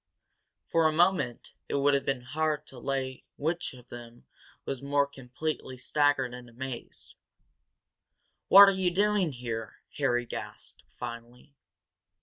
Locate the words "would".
1.75-1.93